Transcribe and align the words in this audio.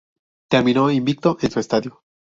Terminó 0.49 0.89
invicto 0.89 1.37
en 1.41 1.51
su 1.51 1.59
estadio. 1.59 2.01